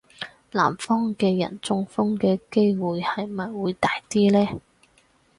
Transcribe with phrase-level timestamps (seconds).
[0.53, 4.59] 南方嘅人中風嘅機會係咪會大啲呢?